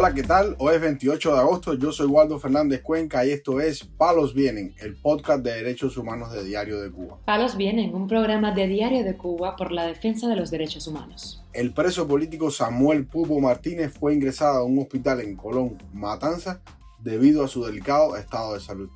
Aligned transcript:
Hola, 0.00 0.14
¿qué 0.14 0.22
tal? 0.22 0.54
Hoy 0.60 0.76
es 0.76 0.80
28 0.80 1.32
de 1.32 1.40
agosto, 1.40 1.74
yo 1.74 1.90
soy 1.90 2.06
Waldo 2.06 2.38
Fernández 2.38 2.82
Cuenca 2.82 3.26
y 3.26 3.32
esto 3.32 3.60
es 3.60 3.82
Palos 3.82 4.32
Vienen, 4.32 4.72
el 4.78 4.94
podcast 4.94 5.42
de 5.42 5.52
derechos 5.52 5.96
humanos 5.96 6.32
de 6.32 6.44
Diario 6.44 6.80
de 6.80 6.88
Cuba. 6.88 7.18
Palos 7.24 7.56
Vienen, 7.56 7.92
un 7.92 8.06
programa 8.06 8.52
de 8.52 8.68
Diario 8.68 9.02
de 9.02 9.16
Cuba 9.16 9.56
por 9.56 9.72
la 9.72 9.86
defensa 9.86 10.28
de 10.28 10.36
los 10.36 10.52
derechos 10.52 10.86
humanos. 10.86 11.42
El 11.52 11.74
preso 11.74 12.06
político 12.06 12.52
Samuel 12.52 13.06
Pupo 13.08 13.40
Martínez 13.40 13.92
fue 13.92 14.14
ingresado 14.14 14.60
a 14.60 14.62
un 14.62 14.78
hospital 14.78 15.20
en 15.20 15.34
Colón, 15.34 15.82
Matanza, 15.92 16.62
debido 17.00 17.42
a 17.42 17.48
su 17.48 17.64
delicado 17.64 18.16
estado 18.16 18.54
de 18.54 18.60
salud. 18.60 18.90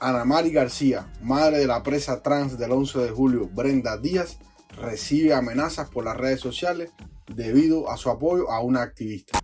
Ana 0.00 0.24
Mari 0.24 0.52
García, 0.52 1.06
madre 1.20 1.58
de 1.58 1.66
la 1.66 1.82
presa 1.82 2.22
trans 2.22 2.56
del 2.56 2.72
11 2.72 3.00
de 3.00 3.10
julio, 3.10 3.50
Brenda 3.52 3.98
Díaz, 3.98 4.38
recibe 4.80 5.34
amenazas 5.34 5.90
por 5.90 6.06
las 6.06 6.16
redes 6.16 6.40
sociales 6.40 6.92
debido 7.26 7.90
a 7.90 7.98
su 7.98 8.08
apoyo 8.08 8.50
a 8.50 8.60
una 8.60 8.80
activista. 8.80 9.38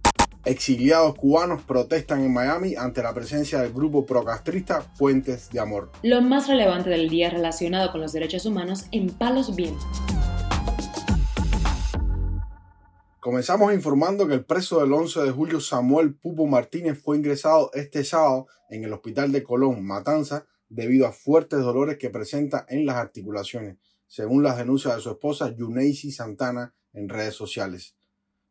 Exiliados 0.45 1.15
cubanos 1.15 1.63
protestan 1.63 2.25
en 2.25 2.33
Miami 2.33 2.75
ante 2.75 3.01
la 3.01 3.15
presencia 3.15 3.61
del 3.61 3.73
grupo 3.73 4.05
procastrista 4.05 4.83
Puentes 4.99 5.49
de 5.51 5.61
Amor. 5.61 5.93
Lo 6.03 6.21
más 6.21 6.49
relevante 6.49 6.91
del 6.91 7.09
día 7.09 7.31
relacionado 7.31 7.93
con 7.93 8.01
los 8.01 8.13
derechos 8.13 8.45
humanos 8.45 8.87
en 8.91 9.11
Palos 9.11 9.55
Vientos. 9.55 9.87
Comenzamos 13.21 13.73
informando 13.73 14.27
que 14.27 14.35
el 14.35 14.45
preso 14.45 14.81
del 14.81 14.93
11 14.93 15.21
de 15.21 15.31
julio 15.31 15.61
Samuel 15.61 16.17
Pupo 16.17 16.49
Martínez 16.49 17.01
fue 17.01 17.17
ingresado 17.17 17.71
este 17.73 18.03
sábado 18.03 18.49
en 18.69 18.83
el 18.83 18.93
hospital 18.93 19.31
de 19.31 19.45
Colón, 19.45 19.87
Matanza, 19.87 20.47
debido 20.69 21.07
a 21.07 21.13
fuertes 21.13 21.61
dolores 21.61 21.99
que 21.99 22.11
presenta 22.11 22.67
en 22.69 22.85
las 22.85 22.97
articulaciones, 22.97 23.77
según 24.09 24.43
las 24.43 24.57
denuncias 24.57 24.97
de 24.97 25.03
su 25.03 25.11
esposa 25.11 25.55
Yuneisi 25.55 26.11
Santana 26.11 26.75
en 26.93 27.09
redes 27.09 27.35
sociales. 27.35 27.95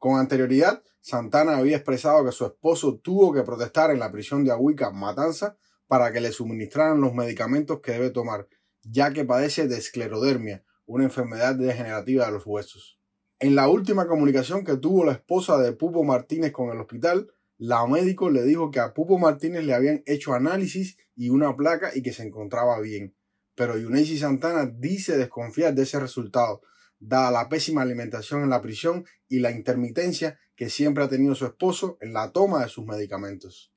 Con 0.01 0.19
anterioridad, 0.19 0.81
Santana 0.99 1.57
había 1.57 1.75
expresado 1.75 2.25
que 2.25 2.31
su 2.31 2.43
esposo 2.43 2.97
tuvo 2.97 3.31
que 3.31 3.43
protestar 3.43 3.91
en 3.91 3.99
la 3.99 4.11
prisión 4.11 4.43
de 4.43 4.49
Ahuica, 4.49 4.89
Matanza, 4.89 5.57
para 5.85 6.11
que 6.11 6.19
le 6.19 6.31
suministraran 6.31 6.99
los 6.99 7.13
medicamentos 7.13 7.81
que 7.81 7.91
debe 7.91 8.09
tomar, 8.09 8.47
ya 8.81 9.13
que 9.13 9.25
padece 9.25 9.67
de 9.67 9.77
esclerodermia, 9.77 10.65
una 10.87 11.03
enfermedad 11.03 11.53
degenerativa 11.53 12.25
de 12.25 12.31
los 12.31 12.47
huesos. 12.47 12.99
En 13.37 13.53
la 13.53 13.69
última 13.69 14.07
comunicación 14.07 14.65
que 14.65 14.75
tuvo 14.75 15.05
la 15.05 15.11
esposa 15.11 15.59
de 15.59 15.73
Pupo 15.73 16.03
Martínez 16.03 16.51
con 16.51 16.71
el 16.71 16.79
hospital, 16.79 17.31
la 17.59 17.85
médico 17.85 18.31
le 18.31 18.41
dijo 18.41 18.71
que 18.71 18.79
a 18.79 18.95
Pupo 18.95 19.19
Martínez 19.19 19.65
le 19.65 19.75
habían 19.75 20.01
hecho 20.07 20.33
análisis 20.33 20.97
y 21.15 21.29
una 21.29 21.55
placa 21.55 21.91
y 21.93 22.01
que 22.01 22.11
se 22.11 22.23
encontraba 22.23 22.79
bien. 22.79 23.15
Pero 23.53 23.77
Yuneisi 23.77 24.17
Santana 24.17 24.65
dice 24.65 25.15
desconfiar 25.15 25.75
de 25.75 25.83
ese 25.83 25.99
resultado, 25.99 26.63
dada 27.01 27.31
la 27.31 27.49
pésima 27.49 27.81
alimentación 27.81 28.43
en 28.43 28.51
la 28.51 28.61
prisión 28.61 29.05
y 29.27 29.39
la 29.39 29.51
intermitencia 29.51 30.39
que 30.55 30.69
siempre 30.69 31.03
ha 31.03 31.09
tenido 31.09 31.35
su 31.35 31.45
esposo 31.45 31.97
en 31.99 32.13
la 32.13 32.31
toma 32.31 32.61
de 32.61 32.69
sus 32.69 32.85
medicamentos. 32.85 33.73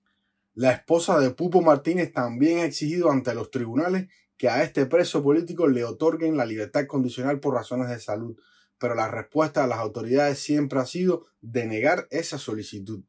La 0.53 0.71
esposa 0.73 1.19
de 1.19 1.31
Pupo 1.31 1.63
Martínez 1.63 2.13
también 2.13 2.59
ha 2.59 2.65
exigido 2.65 3.11
ante 3.11 3.35
los 3.35 3.51
tribunales 3.51 4.09
que 4.37 4.49
a 4.49 4.63
este 4.63 4.85
preso 4.87 5.23
político 5.23 5.67
le 5.67 5.85
otorguen 5.85 6.37
la 6.37 6.45
libertad 6.45 6.87
condicional 6.87 7.41
por 7.41 7.55
razones 7.55 7.89
de 7.89 7.99
salud, 7.99 8.37
pero 8.79 8.95
la 8.95 9.09
respuesta 9.09 9.63
de 9.63 9.69
las 9.69 9.79
autoridades 9.79 10.39
siempre 10.39 10.79
ha 10.79 10.87
sido 10.87 11.27
denegar 11.41 12.07
esa 12.11 12.37
solicitud. 12.39 13.03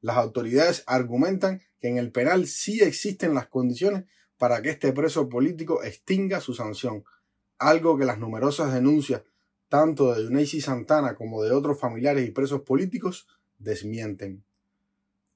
Las 0.00 0.16
autoridades 0.16 0.84
argumentan 0.86 1.60
que 1.80 1.88
en 1.88 1.98
el 1.98 2.12
penal 2.12 2.46
sí 2.46 2.80
existen 2.82 3.34
las 3.34 3.48
condiciones 3.48 4.04
para 4.38 4.62
que 4.62 4.70
este 4.70 4.92
preso 4.92 5.28
político 5.28 5.82
extinga 5.82 6.40
su 6.40 6.54
sanción, 6.54 7.04
algo 7.58 7.98
que 7.98 8.04
las 8.04 8.18
numerosas 8.18 8.72
denuncias 8.72 9.22
tanto 9.68 10.14
de 10.14 10.24
Yuneisi 10.24 10.60
Santana 10.60 11.14
como 11.14 11.42
de 11.42 11.52
otros 11.52 11.78
familiares 11.78 12.26
y 12.26 12.30
presos 12.30 12.62
políticos, 12.62 13.26
desmienten. 13.58 14.44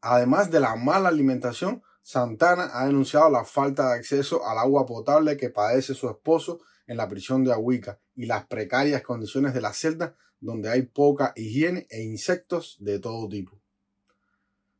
Además 0.00 0.50
de 0.50 0.60
la 0.60 0.76
mala 0.76 1.08
alimentación, 1.08 1.82
Santana 2.02 2.70
ha 2.72 2.86
denunciado 2.86 3.28
la 3.30 3.44
falta 3.44 3.88
de 3.88 3.94
acceso 3.94 4.46
al 4.46 4.58
agua 4.58 4.86
potable 4.86 5.36
que 5.36 5.50
padece 5.50 5.94
su 5.94 6.08
esposo 6.08 6.60
en 6.86 6.96
la 6.96 7.08
prisión 7.08 7.44
de 7.44 7.52
Ahuica 7.52 8.00
y 8.14 8.26
las 8.26 8.46
precarias 8.46 9.02
condiciones 9.02 9.54
de 9.54 9.60
la 9.60 9.72
celda 9.72 10.16
donde 10.40 10.70
hay 10.70 10.82
poca 10.82 11.32
higiene 11.36 11.86
e 11.90 12.02
insectos 12.02 12.76
de 12.80 12.98
todo 12.98 13.28
tipo. 13.28 13.60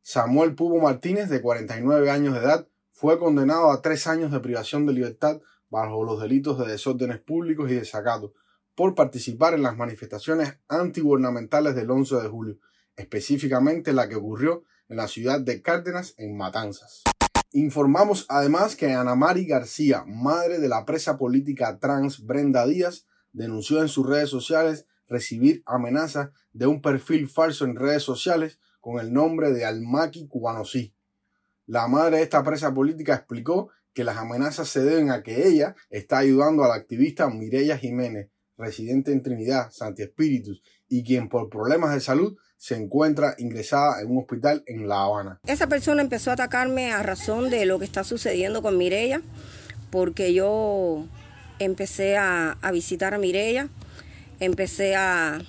Samuel 0.01 0.55
Pubo 0.55 0.79
Martínez, 0.81 1.29
de 1.29 1.41
49 1.41 2.09
años 2.09 2.33
de 2.33 2.39
edad, 2.39 2.67
fue 2.89 3.19
condenado 3.19 3.71
a 3.71 3.81
tres 3.81 4.07
años 4.07 4.31
de 4.31 4.39
privación 4.39 4.85
de 4.85 4.93
libertad 4.93 5.39
bajo 5.69 6.03
los 6.03 6.19
delitos 6.19 6.59
de 6.59 6.71
desórdenes 6.71 7.19
públicos 7.19 7.69
y 7.71 7.75
desacato, 7.75 8.33
por 8.75 8.95
participar 8.95 9.53
en 9.53 9.63
las 9.63 9.77
manifestaciones 9.77 10.57
antigubernamentales 10.67 11.75
del 11.75 11.91
11 11.91 12.15
de 12.17 12.27
julio, 12.29 12.59
específicamente 12.95 13.93
la 13.93 14.07
que 14.07 14.15
ocurrió 14.15 14.63
en 14.89 14.97
la 14.97 15.07
ciudad 15.07 15.39
de 15.39 15.61
Cárdenas, 15.61 16.13
en 16.17 16.35
Matanzas. 16.35 17.03
Informamos 17.53 18.25
además 18.29 18.75
que 18.75 18.93
Ana 18.93 19.15
Mari 19.15 19.45
García, 19.45 20.05
madre 20.07 20.59
de 20.59 20.69
la 20.69 20.85
presa 20.85 21.17
política 21.17 21.79
trans 21.79 22.25
Brenda 22.25 22.65
Díaz, 22.65 23.05
denunció 23.33 23.81
en 23.81 23.89
sus 23.89 24.07
redes 24.07 24.29
sociales 24.29 24.85
recibir 25.07 25.61
amenazas 25.65 26.29
de 26.53 26.67
un 26.67 26.81
perfil 26.81 27.27
falso 27.27 27.65
en 27.65 27.75
redes 27.75 28.03
sociales 28.03 28.59
con 28.79 28.99
el 28.99 29.11
nombre 29.13 29.51
de 29.51 29.65
Almaki 29.65 30.27
Cubanosí. 30.27 30.95
La 31.67 31.87
madre 31.87 32.17
de 32.17 32.23
esta 32.23 32.43
presa 32.43 32.73
política 32.73 33.15
explicó 33.15 33.69
que 33.93 34.03
las 34.03 34.17
amenazas 34.17 34.69
se 34.69 34.83
deben 34.83 35.11
a 35.11 35.21
que 35.21 35.47
ella 35.47 35.75
está 35.89 36.19
ayudando 36.19 36.63
a 36.63 36.69
la 36.69 36.75
activista 36.75 37.29
Mireya 37.29 37.77
Jiménez, 37.77 38.29
residente 38.61 39.11
en 39.11 39.21
Trinidad, 39.21 39.71
Santi 39.71 40.03
Espíritus, 40.03 40.61
y 40.87 41.03
quien 41.03 41.29
por 41.29 41.49
problemas 41.49 41.93
de 41.93 41.99
salud 41.99 42.37
se 42.57 42.75
encuentra 42.75 43.33
ingresada 43.39 44.01
en 44.01 44.11
un 44.11 44.19
hospital 44.19 44.63
en 44.67 44.87
La 44.87 45.03
Habana. 45.03 45.39
Esa 45.47 45.67
persona 45.67 46.01
empezó 46.01 46.29
a 46.29 46.33
atacarme 46.33 46.91
a 46.91 47.01
razón 47.01 47.49
de 47.49 47.65
lo 47.65 47.79
que 47.79 47.85
está 47.85 48.03
sucediendo 48.03 48.61
con 48.61 48.77
Mireya, 48.77 49.21
porque 49.89 50.33
yo 50.33 51.05
empecé 51.59 52.17
a, 52.17 52.57
visitar 52.71 53.13
a 53.13 53.17
Mireya, 53.17 53.69
empecé 54.39 54.95
a, 54.95 55.41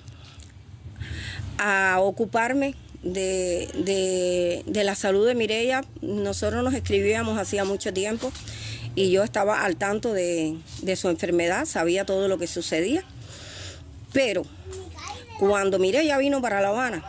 ocuparme 1.99 2.75
de, 3.03 4.63
de, 4.65 4.83
la 4.83 4.95
salud 4.95 5.27
de 5.27 5.35
Mireya. 5.35 5.83
Nosotros 6.01 6.63
nos 6.63 6.73
escribíamos 6.73 7.37
hacía 7.37 7.63
mucho 7.63 7.93
tiempo 7.93 8.31
y 8.95 9.11
yo 9.11 9.23
estaba 9.23 9.63
al 9.63 9.75
tanto 9.75 10.13
de, 10.13 10.57
su 10.95 11.09
enfermedad, 11.09 11.65
sabía 11.65 12.05
todo 12.05 12.27
lo 12.27 12.37
que 12.37 12.47
sucedía. 12.47 13.03
Pero 14.11 14.43
cuando 15.39 15.79
Mireya 15.79 16.17
vino 16.17 16.41
para 16.41 16.61
La 16.61 16.69
Habana, 16.69 17.03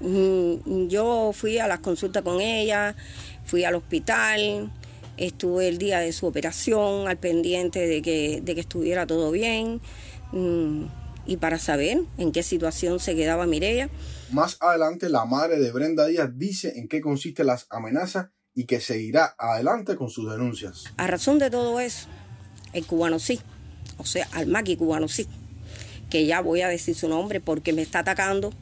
mm, 0.00 0.88
yo 0.88 1.32
fui 1.32 1.58
a 1.58 1.68
las 1.68 1.80
consultas 1.80 2.22
con 2.22 2.40
ella, 2.40 2.96
fui 3.44 3.64
al 3.64 3.76
hospital, 3.76 4.70
estuve 5.16 5.68
el 5.68 5.78
día 5.78 6.00
de 6.00 6.12
su 6.12 6.26
operación 6.26 7.06
al 7.06 7.18
pendiente 7.18 7.86
de 7.86 8.02
que, 8.02 8.40
de 8.42 8.54
que 8.54 8.60
estuviera 8.60 9.06
todo 9.06 9.30
bien 9.30 9.80
mm, 10.32 10.84
y 11.26 11.36
para 11.36 11.58
saber 11.58 12.02
en 12.16 12.32
qué 12.32 12.42
situación 12.42 12.98
se 12.98 13.14
quedaba 13.14 13.46
Mireya. 13.46 13.88
Más 14.32 14.56
adelante, 14.60 15.08
la 15.08 15.24
madre 15.26 15.60
de 15.60 15.70
Brenda 15.70 16.06
Díaz 16.06 16.30
dice 16.34 16.72
en 16.76 16.88
qué 16.88 17.00
consisten 17.00 17.46
las 17.46 17.66
amenazas 17.70 18.30
y 18.54 18.64
que 18.64 18.80
seguirá 18.80 19.34
adelante 19.38 19.96
con 19.96 20.10
sus 20.10 20.30
denuncias. 20.30 20.84
A 20.96 21.06
razón 21.06 21.38
de 21.38 21.50
todo 21.50 21.80
eso, 21.80 22.08
el 22.72 22.84
cubano 22.86 23.18
sí, 23.18 23.40
o 23.98 24.04
sea, 24.04 24.28
al 24.32 24.46
maqui 24.46 24.76
cubano 24.76 25.08
sí, 25.08 25.26
que 26.10 26.26
ya 26.26 26.40
voy 26.40 26.62
a 26.62 26.68
decir 26.68 26.94
su 26.94 27.08
nombre 27.08 27.40
porque 27.40 27.72
me 27.72 27.82
está 27.82 28.00
atacando, 28.00 28.52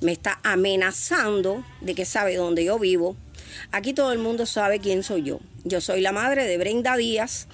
me 0.00 0.12
está 0.12 0.40
amenazando 0.42 1.64
de 1.80 1.94
que 1.94 2.04
sabe 2.04 2.36
dónde 2.36 2.64
yo 2.64 2.78
vivo. 2.78 3.16
Aquí 3.70 3.92
todo 3.92 4.12
el 4.12 4.18
mundo 4.18 4.46
sabe 4.46 4.80
quién 4.80 5.02
soy 5.02 5.22
yo. 5.22 5.40
Yo 5.64 5.80
soy 5.80 6.00
la 6.00 6.12
madre 6.12 6.46
de 6.46 6.58
Brenda 6.58 6.96
Díaz, 6.96 7.46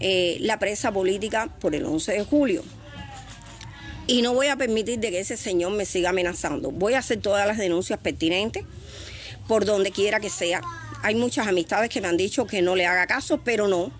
eh, 0.00 0.38
la 0.40 0.58
presa 0.58 0.92
política 0.92 1.54
por 1.60 1.74
el 1.74 1.84
11 1.84 2.12
de 2.12 2.24
julio. 2.24 2.64
Y 4.06 4.22
no 4.22 4.32
voy 4.32 4.46
a 4.46 4.56
permitir 4.56 4.98
de 5.00 5.10
que 5.10 5.20
ese 5.20 5.36
señor 5.36 5.72
me 5.72 5.84
siga 5.84 6.10
amenazando. 6.10 6.70
Voy 6.70 6.94
a 6.94 7.00
hacer 7.00 7.20
todas 7.20 7.46
las 7.46 7.58
denuncias 7.58 7.98
pertinentes 7.98 8.64
por 9.46 9.64
donde 9.64 9.90
quiera 9.90 10.18
que 10.20 10.30
sea 10.30 10.62
hay 11.02 11.14
muchas 11.14 11.46
amistades 11.46 11.90
que 11.90 12.00
me 12.00 12.08
han 12.08 12.16
dicho 12.16 12.46
que 12.46 12.62
no 12.62 12.74
le 12.76 12.86
haga 12.86 13.06
caso, 13.06 13.40
pero 13.44 13.68
no, 13.68 13.92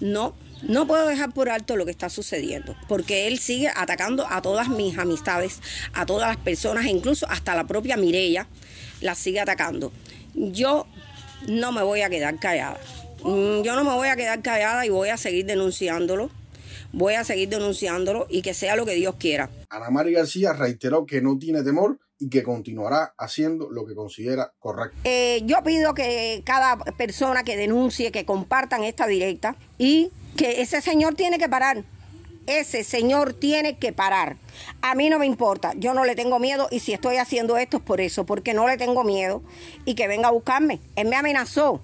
no, 0.00 0.34
no 0.62 0.86
puedo 0.86 1.06
dejar 1.06 1.32
por 1.32 1.48
alto 1.48 1.76
lo 1.76 1.84
que 1.84 1.90
está 1.90 2.08
sucediendo, 2.08 2.76
porque 2.88 3.26
él 3.26 3.38
sigue 3.38 3.68
atacando 3.74 4.26
a 4.28 4.42
todas 4.42 4.68
mis 4.68 4.96
amistades, 4.98 5.60
a 5.92 6.06
todas 6.06 6.28
las 6.28 6.36
personas, 6.36 6.86
incluso 6.86 7.28
hasta 7.28 7.54
la 7.54 7.66
propia 7.66 7.96
Mirella 7.96 8.46
la 9.00 9.14
sigue 9.14 9.40
atacando. 9.40 9.92
Yo 10.34 10.86
no 11.48 11.72
me 11.72 11.82
voy 11.82 12.02
a 12.02 12.10
quedar 12.10 12.38
callada. 12.38 12.78
Mm, 13.24 13.62
yo 13.62 13.76
no 13.76 13.84
me 13.84 13.90
voy 13.90 14.08
a 14.08 14.16
quedar 14.16 14.42
callada 14.42 14.86
y 14.86 14.90
voy 14.90 15.08
a 15.08 15.16
seguir 15.16 15.46
denunciándolo. 15.46 16.30
Voy 16.92 17.14
a 17.14 17.24
seguir 17.24 17.48
denunciándolo 17.48 18.26
y 18.28 18.42
que 18.42 18.52
sea 18.52 18.76
lo 18.76 18.84
que 18.84 18.94
Dios 18.94 19.16
quiera. 19.18 19.50
Ana 19.70 19.90
María 19.90 20.18
García 20.18 20.52
reiteró 20.52 21.06
que 21.06 21.22
no 21.22 21.38
tiene 21.38 21.62
temor 21.62 21.98
y 22.22 22.28
que 22.28 22.44
continuará 22.44 23.14
haciendo 23.18 23.68
lo 23.68 23.84
que 23.84 23.96
considera 23.96 24.52
correcto. 24.60 24.96
Eh, 25.02 25.42
yo 25.44 25.60
pido 25.64 25.92
que 25.92 26.42
cada 26.46 26.76
persona 26.76 27.42
que 27.42 27.56
denuncie, 27.56 28.12
que 28.12 28.24
compartan 28.24 28.84
esta 28.84 29.08
directa 29.08 29.56
y 29.76 30.12
que 30.36 30.62
ese 30.62 30.80
señor 30.80 31.16
tiene 31.16 31.38
que 31.38 31.48
parar. 31.48 31.82
Ese 32.46 32.84
señor 32.84 33.32
tiene 33.34 33.76
que 33.76 33.92
parar. 33.92 34.36
A 34.82 34.94
mí 34.94 35.10
no 35.10 35.18
me 35.18 35.26
importa, 35.26 35.72
yo 35.76 35.94
no 35.94 36.04
le 36.04 36.14
tengo 36.14 36.38
miedo 36.38 36.68
y 36.70 36.78
si 36.78 36.92
estoy 36.92 37.16
haciendo 37.16 37.56
esto 37.56 37.78
es 37.78 37.82
por 37.82 38.00
eso, 38.00 38.24
porque 38.24 38.54
no 38.54 38.68
le 38.68 38.76
tengo 38.76 39.02
miedo 39.02 39.42
y 39.84 39.96
que 39.96 40.06
venga 40.06 40.28
a 40.28 40.32
buscarme. 40.32 40.78
Él 40.94 41.08
me 41.08 41.16
amenazó. 41.16 41.82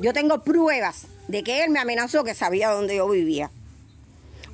Yo 0.00 0.14
tengo 0.14 0.42
pruebas 0.42 1.08
de 1.28 1.42
que 1.42 1.62
él 1.62 1.70
me 1.70 1.78
amenazó 1.78 2.24
que 2.24 2.32
sabía 2.32 2.70
dónde 2.70 2.96
yo 2.96 3.06
vivía. 3.06 3.50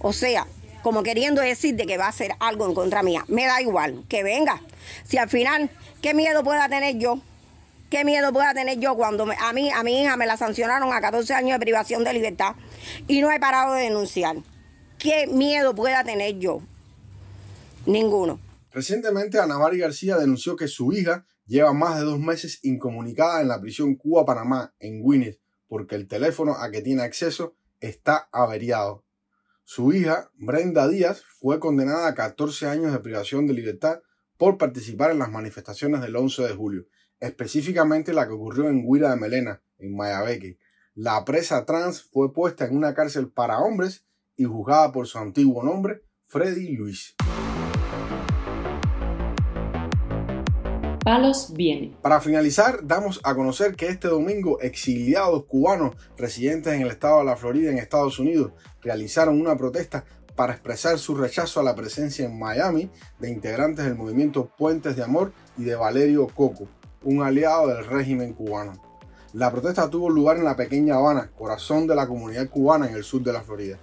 O 0.00 0.12
sea, 0.12 0.48
como 0.82 1.02
queriendo 1.02 1.42
decir 1.42 1.76
de 1.76 1.86
que 1.86 1.98
va 1.98 2.06
a 2.06 2.10
hacer 2.10 2.32
algo 2.40 2.66
en 2.66 2.74
contra 2.74 3.02
mía. 3.02 3.24
Me 3.28 3.46
da 3.46 3.60
igual, 3.60 4.04
que 4.08 4.22
venga. 4.22 4.62
Si 5.04 5.18
al 5.18 5.28
final, 5.28 5.70
¿qué 6.02 6.14
miedo 6.14 6.42
pueda 6.42 6.68
tener 6.68 6.98
yo? 6.98 7.20
¿Qué 7.90 8.04
miedo 8.04 8.32
pueda 8.32 8.54
tener 8.54 8.78
yo 8.78 8.94
cuando 8.94 9.26
a 9.38 9.52
mí, 9.52 9.70
a 9.70 9.82
mi 9.82 10.02
hija 10.02 10.16
me 10.16 10.26
la 10.26 10.36
sancionaron 10.36 10.92
a 10.92 11.00
14 11.00 11.34
años 11.34 11.58
de 11.58 11.64
privación 11.64 12.04
de 12.04 12.12
libertad 12.12 12.54
y 13.08 13.20
no 13.20 13.32
he 13.32 13.40
parado 13.40 13.74
de 13.74 13.82
denunciar? 13.82 14.36
¿Qué 14.98 15.26
miedo 15.26 15.74
pueda 15.74 16.04
tener 16.04 16.38
yo? 16.38 16.60
Ninguno. 17.86 18.38
Recientemente, 18.72 19.40
Ana 19.40 19.58
María 19.58 19.86
García 19.86 20.16
denunció 20.16 20.54
que 20.54 20.68
su 20.68 20.92
hija 20.92 21.26
lleva 21.46 21.72
más 21.72 21.98
de 21.98 22.04
dos 22.04 22.20
meses 22.20 22.60
incomunicada 22.62 23.40
en 23.40 23.48
la 23.48 23.60
prisión 23.60 23.96
Cuba-Panamá, 23.96 24.72
en 24.78 25.00
Winnet, 25.02 25.40
porque 25.66 25.96
el 25.96 26.06
teléfono 26.06 26.54
a 26.54 26.70
que 26.70 26.82
tiene 26.82 27.02
acceso 27.02 27.56
está 27.80 28.28
averiado. 28.30 29.04
Su 29.72 29.92
hija, 29.92 30.32
Brenda 30.34 30.88
Díaz, 30.88 31.22
fue 31.38 31.60
condenada 31.60 32.08
a 32.08 32.14
14 32.16 32.66
años 32.66 32.92
de 32.92 32.98
privación 32.98 33.46
de 33.46 33.54
libertad 33.54 34.00
por 34.36 34.58
participar 34.58 35.12
en 35.12 35.20
las 35.20 35.30
manifestaciones 35.30 36.00
del 36.00 36.16
11 36.16 36.42
de 36.42 36.54
julio, 36.56 36.86
específicamente 37.20 38.12
la 38.12 38.26
que 38.26 38.32
ocurrió 38.32 38.68
en 38.68 38.82
Huira 38.84 39.10
de 39.10 39.16
Melena, 39.20 39.62
en 39.78 39.94
Mayabeque. 39.94 40.58
La 40.94 41.24
presa 41.24 41.64
trans 41.66 42.02
fue 42.02 42.32
puesta 42.32 42.64
en 42.64 42.76
una 42.76 42.94
cárcel 42.94 43.30
para 43.30 43.60
hombres 43.60 44.04
y 44.34 44.42
juzgada 44.42 44.90
por 44.90 45.06
su 45.06 45.18
antiguo 45.18 45.62
nombre, 45.62 46.02
Freddy 46.26 46.74
Luis. 46.74 47.14
Palos 51.04 51.52
viene. 51.54 51.96
Para 52.02 52.20
finalizar, 52.20 52.80
damos 52.82 53.20
a 53.22 53.34
conocer 53.34 53.74
que 53.74 53.88
este 53.88 54.08
domingo 54.08 54.60
exiliados 54.60 55.44
cubanos 55.46 55.96
residentes 56.16 56.72
en 56.74 56.82
el 56.82 56.90
estado 56.90 57.20
de 57.20 57.24
la 57.24 57.36
Florida 57.36 57.70
en 57.70 57.78
Estados 57.78 58.18
Unidos 58.18 58.52
realizaron 58.82 59.40
una 59.40 59.56
protesta 59.56 60.04
para 60.36 60.52
expresar 60.52 60.98
su 60.98 61.14
rechazo 61.14 61.60
a 61.60 61.62
la 61.62 61.74
presencia 61.74 62.24
en 62.24 62.38
Miami 62.38 62.90
de 63.18 63.30
integrantes 63.30 63.84
del 63.84 63.96
movimiento 63.96 64.50
Puentes 64.56 64.96
de 64.96 65.02
Amor 65.02 65.32
y 65.58 65.64
de 65.64 65.74
Valerio 65.74 66.26
Coco, 66.28 66.68
un 67.02 67.22
aliado 67.22 67.68
del 67.68 67.84
régimen 67.84 68.32
cubano. 68.32 68.72
La 69.32 69.50
protesta 69.50 69.88
tuvo 69.88 70.10
lugar 70.10 70.36
en 70.36 70.44
la 70.44 70.56
pequeña 70.56 70.96
Habana, 70.96 71.30
corazón 71.36 71.86
de 71.86 71.94
la 71.94 72.06
comunidad 72.06 72.48
cubana 72.48 72.88
en 72.88 72.94
el 72.94 73.04
sur 73.04 73.22
de 73.22 73.32
la 73.32 73.42
Florida 73.42 73.78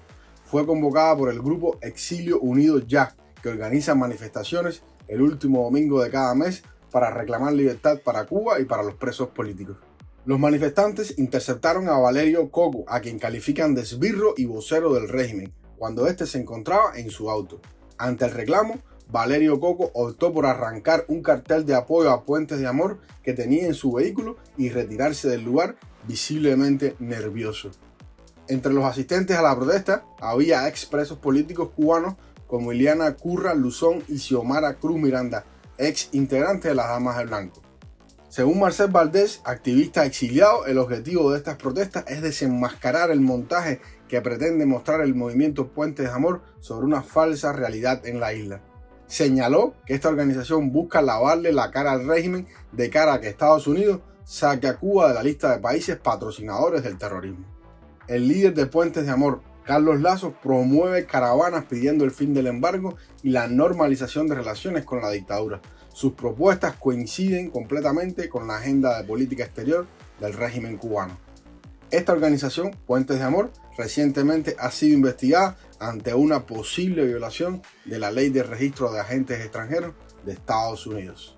fue 0.48 0.66
convocada 0.66 1.16
por 1.16 1.30
el 1.30 1.42
grupo 1.42 1.78
Exilio 1.82 2.40
Unido 2.40 2.80
Ya, 2.80 3.16
que 3.42 3.50
organiza 3.50 3.96
manifestaciones 3.96 4.82
el 5.08 5.22
último 5.22 5.64
domingo 5.64 6.02
de 6.02 6.10
cada 6.10 6.34
mes 6.36 6.64
para 6.92 7.12
reclamar 7.12 7.54
libertad 7.54 8.00
para 8.04 8.26
Cuba 8.26 8.60
y 8.60 8.66
para 8.66 8.84
los 8.84 8.96
presos 8.96 9.30
políticos. 9.30 9.78
Los 10.26 10.40
manifestantes 10.40 11.18
interceptaron 11.18 11.88
a 11.88 11.98
Valerio 11.98 12.52
Coco, 12.52 12.84
a 12.88 13.00
quien 13.00 13.18
califican 13.18 13.74
de 13.74 13.82
esbirro 13.82 14.34
y 14.36 14.46
vocero 14.46 14.94
del 14.94 15.08
régimen, 15.08 15.54
cuando 15.78 16.08
éste 16.08 16.26
se 16.26 16.40
encontraba 16.40 16.98
en 16.98 17.10
su 17.10 17.30
auto. 17.32 17.62
Ante 17.98 18.26
el 18.26 18.32
reclamo, 18.32 18.80
Valerio 19.10 19.60
Coco 19.60 19.90
optó 19.94 20.34
por 20.34 20.46
arrancar 20.46 21.06
un 21.08 21.22
cartel 21.22 21.66
de 21.66 21.76
apoyo 21.76 22.12
a 22.12 22.26
Puentes 22.26 22.60
de 22.60 22.68
Amor 22.68 23.00
que 23.24 23.34
tenía 23.34 23.66
en 23.66 23.74
su 23.74 23.94
vehículo 23.94 24.36
y 24.58 24.70
retirarse 24.70 25.30
del 25.30 25.44
lugar 25.44 25.78
visiblemente 26.06 26.96
nervioso. 27.00 27.72
Entre 28.50 28.74
los 28.74 28.84
asistentes 28.84 29.38
a 29.38 29.42
la 29.42 29.56
protesta 29.56 30.04
había 30.20 30.68
expresos 30.68 31.18
políticos 31.20 31.70
cubanos 31.76 32.16
como 32.48 32.72
Iliana 32.72 33.16
Curra 33.16 33.54
Luzón 33.54 34.04
y 34.08 34.20
Xiomara 34.20 34.76
Cruz 34.76 34.98
Miranda, 34.98 35.46
ex 35.78 36.10
integrante 36.12 36.70
de 36.70 36.76
las 36.76 36.88
Damas 36.88 37.18
de 37.18 37.26
Blanco. 37.26 37.62
Según 38.30 38.60
Marcel 38.60 38.92
Valdés, 38.92 39.42
activista 39.46 40.06
exiliado, 40.06 40.66
el 40.66 40.78
objetivo 40.78 41.32
de 41.32 41.38
estas 41.38 41.56
protestas 41.56 42.04
es 42.08 42.22
desenmascarar 42.22 43.10
el 43.10 43.22
montaje 43.22 43.80
que 44.08 44.22
pretende 44.22 44.66
mostrar 44.66 45.02
el 45.02 45.16
movimiento 45.16 45.70
Puentes 45.70 46.08
de 46.08 46.12
Amor 46.14 46.42
sobre 46.60 46.86
una 46.86 47.02
falsa 47.02 47.54
realidad 47.54 48.06
en 48.06 48.20
la 48.20 48.34
isla. 48.34 48.62
Señaló 49.08 49.76
que 49.86 49.94
esta 49.94 50.10
organización 50.10 50.72
busca 50.74 51.02
lavarle 51.02 51.54
la 51.54 51.72
cara 51.72 51.94
al 51.94 52.06
régimen 52.06 52.48
de 52.74 52.90
cara 52.90 53.14
a 53.14 53.22
que 53.22 53.30
Estados 53.30 53.66
Unidos 53.66 54.02
saque 54.26 54.68
a 54.68 54.76
Cuba 54.76 55.08
de 55.08 55.14
la 55.14 55.24
lista 55.24 55.54
de 55.54 55.62
países 55.62 55.98
patrocinadores 55.98 56.84
del 56.84 56.98
terrorismo. 56.98 57.46
El 58.08 58.28
líder 58.28 58.54
de 58.54 58.66
Puentes 58.66 59.06
de 59.06 59.12
Amor, 59.12 59.42
Carlos 59.68 60.00
Lazo, 60.00 60.34
promueve 60.42 61.06
caravanas 61.06 61.66
pidiendo 61.66 62.06
el 62.06 62.12
fin 62.12 62.34
del 62.34 62.48
embargo 62.48 62.96
y 63.22 63.32
la 63.32 63.50
normalización 63.50 64.26
de 64.28 64.36
relaciones 64.36 64.86
con 64.86 65.02
la 65.02 65.12
dictadura. 65.12 65.60
Sus 65.90 66.14
propuestas 66.14 66.78
coinciden 66.78 67.50
completamente 67.50 68.30
con 68.30 68.48
la 68.48 68.56
agenda 68.56 68.98
de 68.98 69.06
política 69.06 69.44
exterior 69.44 69.86
del 70.22 70.32
régimen 70.32 70.78
cubano. 70.78 71.18
Esta 71.92 72.14
organización, 72.14 72.72
Puentes 72.86 73.20
de 73.20 73.26
Amor, 73.26 73.52
recientemente 73.78 74.56
ha 74.58 74.72
sido 74.72 74.96
investigada 74.96 75.58
ante 75.80 76.14
una 76.14 76.46
posible 76.46 77.06
violación 77.06 77.62
de 77.84 78.00
la 78.00 78.10
ley 78.10 78.30
de 78.30 78.44
registro 78.44 78.94
de 78.94 79.02
agentes 79.02 79.42
extranjeros 79.42 79.94
de 80.26 80.32
Estados 80.32 80.88
Unidos. 80.88 81.38